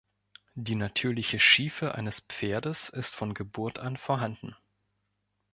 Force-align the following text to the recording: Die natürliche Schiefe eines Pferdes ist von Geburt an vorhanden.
Die 0.55 0.73
natürliche 0.73 1.37
Schiefe 1.39 1.93
eines 1.93 2.21
Pferdes 2.21 2.89
ist 2.89 3.13
von 3.15 3.35
Geburt 3.35 3.77
an 3.77 3.97
vorhanden. 3.97 4.55